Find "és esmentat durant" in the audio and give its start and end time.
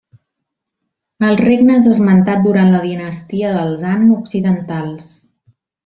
1.81-2.73